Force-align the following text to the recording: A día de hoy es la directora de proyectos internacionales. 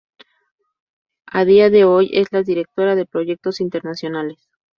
A 1.27 1.45
día 1.45 1.69
de 1.69 1.83
hoy 1.83 2.09
es 2.13 2.31
la 2.31 2.41
directora 2.41 2.95
de 2.95 3.05
proyectos 3.05 3.61
internacionales. 3.61 4.49